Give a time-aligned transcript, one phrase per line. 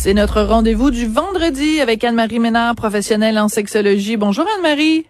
[0.00, 4.16] C'est notre rendez-vous du vendredi avec Anne-Marie Ménard, professionnelle en sexologie.
[4.16, 5.06] Bonjour Anne-Marie.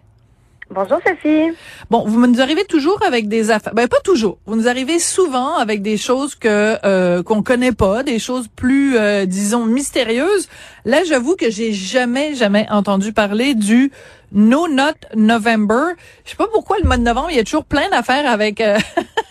[0.71, 1.55] Bonjour Sophie.
[1.91, 3.75] Bon, vous nous arrivez toujours avec des affaires.
[3.75, 4.39] Ben pas toujours.
[4.47, 8.97] Vous nous arrivez souvent avec des choses que euh, qu'on connaît pas, des choses plus
[8.97, 10.49] euh, disons mystérieuses.
[10.85, 13.91] Là, j'avoue que j'ai jamais jamais entendu parler du
[14.31, 15.93] No Not November.
[16.25, 18.59] Je sais pas pourquoi le mois de novembre, il y a toujours plein d'affaires avec
[18.59, 18.79] euh,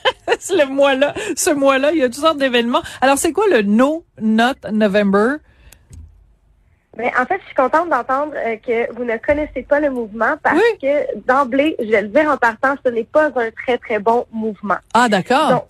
[0.51, 2.83] le mois-là, ce mois-là, il y a toutes sortes d'événements.
[3.01, 5.39] Alors, c'est quoi le No Not November?
[6.98, 10.34] Mais en fait, je suis contente d'entendre euh, que vous ne connaissez pas le mouvement
[10.43, 14.01] parce que d'emblée, je vais le dire en partant, ce n'est pas un très, très
[14.01, 14.79] bon mouvement.
[14.93, 15.69] Ah, d'accord.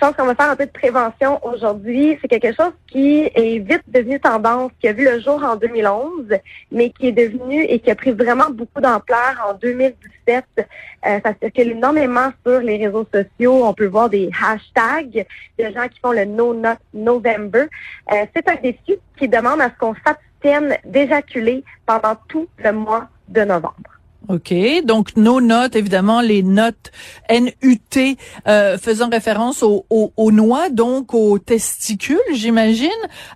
[0.00, 2.16] Je pense qu'on va faire un peu de prévention aujourd'hui.
[2.22, 6.38] C'est quelque chose qui est vite devenu tendance, qui a vu le jour en 2011,
[6.72, 10.44] mais qui est devenu et qui a pris vraiment beaucoup d'ampleur en 2017.
[10.56, 13.66] Euh, ça circule énormément sur les réseaux sociaux.
[13.66, 15.26] On peut voir des hashtags
[15.58, 17.66] de gens qui font le No Not November.
[18.10, 23.06] Euh, c'est un défi qui demande à ce qu'on s'abstienne d'éjaculer pendant tout le mois
[23.28, 23.99] de novembre.
[24.28, 24.54] OK.
[24.84, 26.92] Donc, nos notes, évidemment, les notes
[27.30, 32.90] NUT euh, faisant référence aux, aux, noix, donc aux testicules, j'imagine.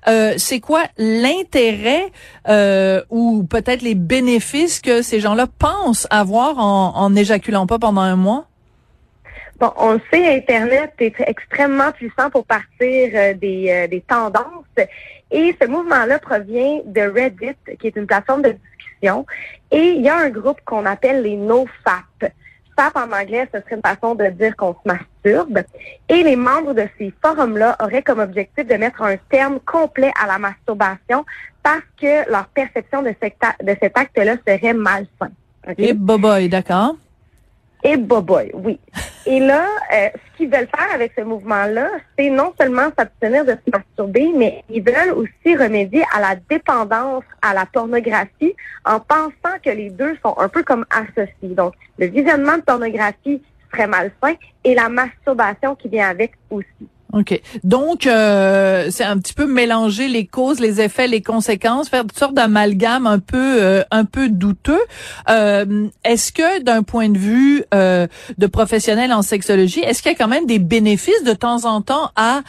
[0.07, 2.13] Euh, c'est quoi l'intérêt
[2.49, 8.03] euh, ou peut-être les bénéfices que ces gens-là pensent avoir en, en éjaculant pas pendant
[8.03, 8.47] un mois?
[9.61, 14.65] Bon, on sait, Internet est extrêmement puissant pour partir euh, des, euh, des tendances.
[15.31, 18.57] Et ce mouvement-là provient de Reddit, qui est une plateforme de
[19.71, 22.33] Et il y a un groupe qu'on appelle les NoFap.
[22.77, 25.63] FAP en anglais, ce serait une façon de dire qu'on se masturbe.
[26.09, 30.27] Et les membres de ces forums-là auraient comme objectif de mettre un terme complet à
[30.27, 31.25] la masturbation
[31.63, 35.31] parce que leur perception de cet, de cet acte-là serait malsain.
[35.79, 36.97] Et boboy, d'accord?
[37.83, 38.79] Et boboy, oui.
[39.27, 43.53] Et là, euh, ce qu'ils veulent faire avec ce mouvement-là, c'est non seulement s'abstenir de
[43.53, 49.59] se masturber, mais ils veulent aussi remédier à la dépendance à la pornographie en pensant
[49.63, 51.55] que les deux sont un peu comme associés.
[51.55, 54.35] Donc, le visionnement de pornographie serait malsain
[54.65, 56.67] et la masturbation qui vient avec aussi.
[57.13, 57.41] OK.
[57.63, 62.11] Donc, euh, c'est un petit peu mélanger les causes, les effets, les conséquences, faire une
[62.11, 64.83] sorte d'amalgame un peu euh, un peu douteux.
[65.29, 70.19] Euh, est-ce que d'un point de vue de professionnel en sexologie, est-ce qu'il y a
[70.19, 72.43] quand même des bénéfices de temps en temps à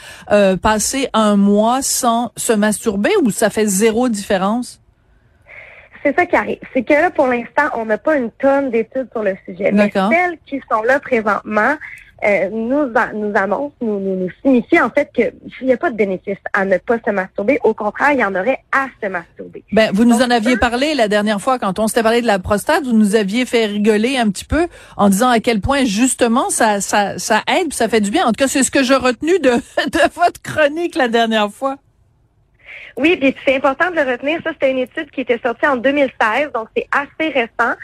[0.62, 4.82] passer un mois sans se masturber ou ça fait zéro différence?
[6.06, 6.60] c'est ça qui arrive.
[6.74, 9.72] C'est que là, pour l'instant, on n'a pas une tonne d'études sur le sujet.
[9.72, 11.76] Mais celles qui sont là présentement,
[12.26, 15.96] euh, nous, nous annonce, nous, nous, nous signifie en fait qu'il n'y a pas de
[15.96, 17.60] bénéfice à ne pas se masturber.
[17.64, 19.64] Au contraire, il y en aurait à se masturber.
[19.72, 22.40] Ben, vous nous en aviez parlé la dernière fois quand on s'était parlé de la
[22.40, 22.84] prostate.
[22.84, 26.82] Vous nous aviez fait rigoler un petit peu en disant à quel point justement ça,
[26.82, 28.26] ça, ça aide, ça fait du bien.
[28.26, 31.78] En tout cas, c'est ce que j'ai retenu de, de votre chronique la dernière fois.
[32.98, 34.40] Oui, puis c'est important de le retenir.
[34.44, 37.76] Ça, c'était une étude qui était sortie en 2016, donc c'est assez récent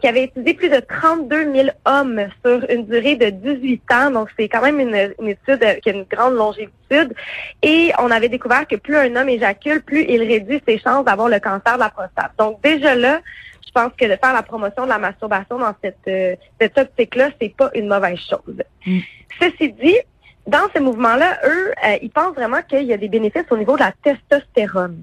[0.00, 4.10] qui avait étudié plus de 32 000 hommes sur une durée de 18 ans.
[4.10, 7.14] Donc, c'est quand même une, étude qui a une grande longévitude.
[7.62, 11.28] Et on avait découvert que plus un homme éjacule, plus il réduit ses chances d'avoir
[11.28, 12.32] le cancer de la prostate.
[12.38, 13.20] Donc, déjà là,
[13.66, 17.30] je pense que de faire la promotion de la masturbation dans cette, euh, cette optique-là,
[17.40, 18.62] c'est pas une mauvaise chose.
[18.86, 18.98] Mm.
[19.40, 19.98] Ceci dit,
[20.46, 23.74] dans ce mouvement-là, eux, euh, ils pensent vraiment qu'il y a des bénéfices au niveau
[23.74, 25.02] de la testostérone.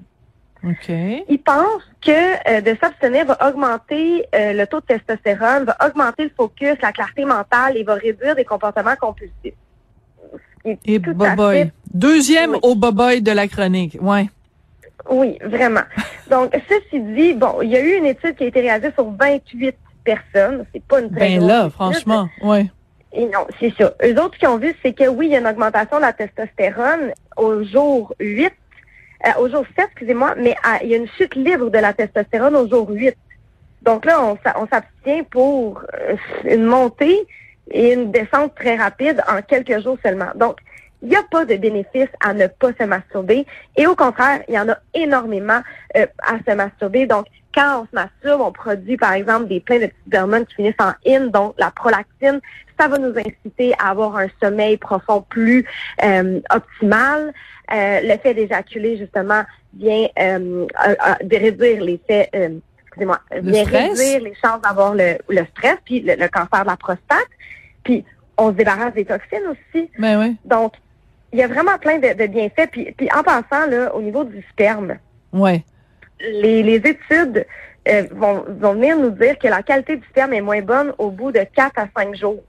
[1.28, 6.24] Ils pensent que euh, de s'abstenir va augmenter euh, le taux de testostérone, va augmenter
[6.24, 9.54] le focus, la clarté mentale et va réduire des comportements compulsifs.
[10.64, 11.70] Et boboy.
[11.92, 14.28] Deuxième au boboy de la chronique, ouais.
[15.10, 15.82] Oui, vraiment.
[16.30, 19.10] Donc, ceci dit, bon, il y a eu une étude qui a été réalisée sur
[19.10, 20.64] 28 personnes.
[20.72, 22.66] C'est pas une très Ben là, franchement, ouais.
[23.12, 23.94] Et non, c'est ça.
[24.02, 26.12] Eux autres qui ont vu, c'est que oui, il y a une augmentation de la
[26.12, 28.52] testostérone au jour 8
[29.26, 31.92] euh, au jour 7, excusez-moi, mais euh, il y a une chute libre de la
[31.92, 33.16] testostérone au jour 8.
[33.82, 37.26] Donc là, on, on s'abstient pour euh, une montée
[37.70, 40.30] et une descente très rapide en quelques jours seulement.
[40.34, 40.58] Donc,
[41.04, 43.46] il n'y a pas de bénéfice à ne pas se masturber.
[43.76, 45.60] Et au contraire, il y en a énormément
[45.94, 47.06] à se masturber.
[47.06, 50.56] Donc, quand on se masturbe, on produit, par exemple, des pleins de petites hormones qui
[50.56, 52.40] finissent en in, donc la prolactine.
[52.80, 55.64] Ça va nous inciter à avoir un sommeil profond plus
[56.50, 57.32] optimal.
[57.72, 59.42] Euh, le fait d'éjaculer, justement,
[59.74, 60.66] vient euh,
[61.30, 66.62] réduire l'effet, euh, excusez-moi, vient réduire les chances d'avoir le, le, stress, puis le, cancer
[66.62, 67.28] de la prostate.
[67.82, 68.04] Puis
[68.36, 69.90] on se débarrasse des toxines aussi.
[69.98, 70.36] Ben oui.
[70.44, 70.74] Donc,
[71.34, 72.70] il y a vraiment plein de, de bienfaits.
[72.70, 74.98] Puis, puis en passant, là, au niveau du sperme,
[75.32, 75.64] ouais.
[76.20, 77.44] les, les études
[77.88, 81.10] euh, vont, vont venir nous dire que la qualité du sperme est moins bonne au
[81.10, 82.44] bout de 4 à 5 jours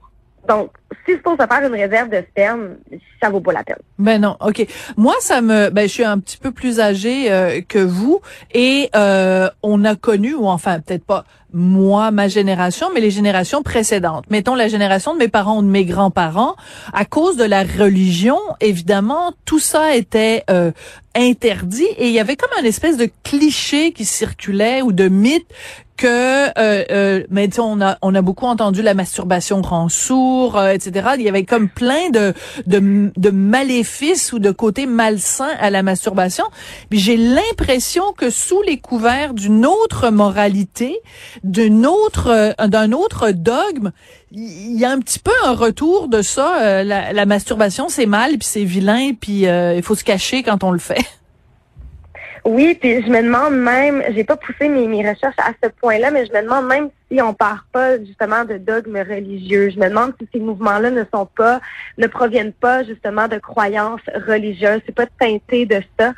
[0.48, 0.70] Donc,
[1.04, 2.76] si se pose à faire une réserve de sperme,
[3.20, 3.76] ça vaut pas la peine.
[3.98, 4.66] Ben non, ok.
[4.96, 8.20] Moi, ça me, ben je suis un petit peu plus âgée euh, que vous
[8.52, 13.62] et euh, on a connu, ou enfin peut-être pas moi, ma génération, mais les générations
[13.62, 14.24] précédentes.
[14.28, 16.54] Mettons la génération de mes parents ou de mes grands-parents.
[16.92, 20.72] À cause de la religion, évidemment, tout ça était euh,
[21.14, 25.46] interdit et il y avait comme un espèce de cliché qui circulait ou de mythe
[25.96, 30.70] que euh, euh, mais on a on a beaucoup entendu la masturbation rend sourd euh,
[30.70, 32.34] etc il y avait comme plein de,
[32.66, 36.44] de de maléfices ou de côtés malsains à la masturbation.
[36.90, 41.00] Puis j'ai l'impression que sous les couverts d'une autre moralité
[41.44, 43.92] d'une autre euh, d'un autre dogme
[44.32, 48.06] il y a un petit peu un retour de ça euh, la, la masturbation c'est
[48.06, 51.04] mal puis c'est vilain puis il faut se cacher quand on le fait
[52.46, 56.12] oui, puis je me demande même, j'ai pas poussé mes, mes recherches à ce point-là,
[56.12, 59.70] mais je me demande même si on part pas justement de dogmes religieux.
[59.70, 61.60] Je me demande si ces mouvements-là ne sont pas,
[61.98, 64.80] ne proviennent pas justement de croyances religieuses.
[64.86, 66.10] C'est pas teinté de ça,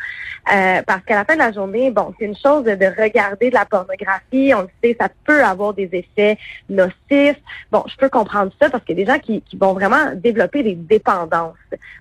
[0.52, 3.54] euh, parce qu'à la fin de la journée, bon, c'est une chose de, regarder de
[3.54, 4.52] la pornographie.
[4.54, 6.36] On le sait, ça peut avoir des effets
[6.68, 7.40] nocifs.
[7.72, 10.12] Bon, je peux comprendre ça parce qu'il y a des gens qui, qui vont vraiment
[10.14, 11.56] développer des dépendances.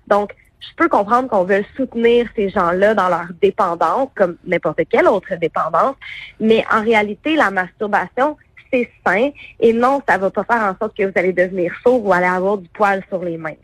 [0.06, 5.06] Donc je peux comprendre qu'on veut soutenir ces gens-là dans leur dépendance, comme n'importe quelle
[5.06, 5.94] autre dépendance,
[6.40, 8.36] mais en réalité, la masturbation,
[8.72, 9.30] c'est sain
[9.60, 12.26] et non, ça va pas faire en sorte que vous allez devenir sourd ou aller
[12.26, 13.54] avoir du poil sur les mains.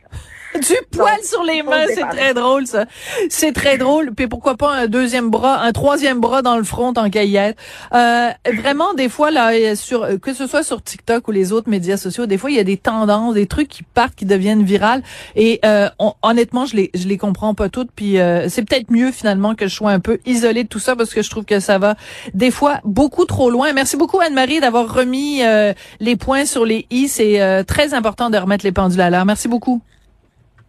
[0.54, 2.86] du poil sur les mains, c'est très drôle ça.
[3.28, 4.12] C'est très drôle.
[4.14, 7.56] Puis pourquoi pas un deuxième bras, un troisième bras dans le front en caillette.
[7.92, 8.30] Euh,
[8.62, 12.26] vraiment des fois là sur que ce soit sur TikTok ou les autres médias sociaux,
[12.26, 15.02] des fois il y a des tendances, des trucs qui partent qui deviennent virales
[15.34, 15.88] et euh,
[16.22, 19.66] honnêtement, je les je les comprends pas toutes puis euh, c'est peut-être mieux finalement que
[19.66, 21.96] je sois un peu isolée de tout ça parce que je trouve que ça va
[22.32, 23.72] des fois beaucoup trop loin.
[23.72, 28.30] Merci beaucoup Anne-Marie d'avoir remis euh, les points sur les i, c'est euh, très important
[28.30, 29.24] de remettre les pendules à l'heure.
[29.24, 29.80] Merci beaucoup.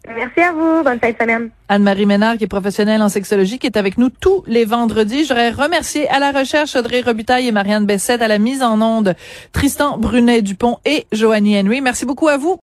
[0.08, 0.84] Merci à vous.
[0.84, 1.50] Bonne fin de semaine.
[1.68, 5.26] Anne-Marie Ménard, qui est professionnelle en sexologie, qui est avec nous tous les vendredis.
[5.26, 9.16] J'aurais remercié à la recherche Audrey Robitaille et Marianne Bessette, à la mise en onde
[9.52, 11.82] Tristan Brunet-Dupont et Joanie Henry.
[11.82, 12.54] Merci beaucoup à vous.